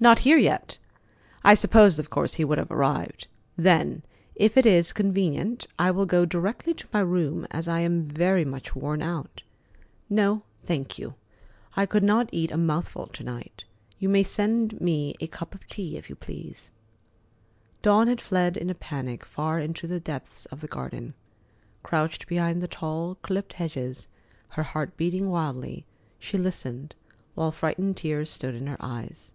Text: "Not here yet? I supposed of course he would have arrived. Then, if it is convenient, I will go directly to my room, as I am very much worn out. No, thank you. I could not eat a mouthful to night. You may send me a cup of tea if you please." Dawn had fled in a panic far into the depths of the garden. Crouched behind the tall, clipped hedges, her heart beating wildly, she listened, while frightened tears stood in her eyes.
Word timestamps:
"Not 0.00 0.18
here 0.26 0.36
yet? 0.36 0.78
I 1.44 1.54
supposed 1.54 2.00
of 2.00 2.10
course 2.10 2.34
he 2.34 2.44
would 2.44 2.58
have 2.58 2.72
arrived. 2.72 3.28
Then, 3.56 4.02
if 4.34 4.56
it 4.56 4.66
is 4.66 4.92
convenient, 4.92 5.68
I 5.78 5.92
will 5.92 6.06
go 6.06 6.24
directly 6.26 6.74
to 6.74 6.88
my 6.92 6.98
room, 6.98 7.46
as 7.52 7.68
I 7.68 7.82
am 7.82 8.08
very 8.08 8.44
much 8.44 8.74
worn 8.74 9.00
out. 9.00 9.44
No, 10.10 10.42
thank 10.64 10.98
you. 10.98 11.14
I 11.76 11.86
could 11.86 12.02
not 12.02 12.28
eat 12.32 12.50
a 12.50 12.56
mouthful 12.56 13.06
to 13.06 13.22
night. 13.22 13.64
You 14.00 14.08
may 14.08 14.24
send 14.24 14.80
me 14.80 15.14
a 15.20 15.28
cup 15.28 15.54
of 15.54 15.68
tea 15.68 15.96
if 15.96 16.10
you 16.10 16.16
please." 16.16 16.72
Dawn 17.80 18.08
had 18.08 18.20
fled 18.20 18.56
in 18.56 18.70
a 18.70 18.74
panic 18.74 19.24
far 19.24 19.60
into 19.60 19.86
the 19.86 20.00
depths 20.00 20.46
of 20.46 20.60
the 20.60 20.66
garden. 20.66 21.14
Crouched 21.84 22.26
behind 22.26 22.60
the 22.60 22.66
tall, 22.66 23.14
clipped 23.22 23.52
hedges, 23.52 24.08
her 24.48 24.64
heart 24.64 24.96
beating 24.96 25.30
wildly, 25.30 25.86
she 26.18 26.38
listened, 26.38 26.96
while 27.36 27.52
frightened 27.52 27.96
tears 27.98 28.30
stood 28.30 28.56
in 28.56 28.66
her 28.66 28.78
eyes. 28.80 29.30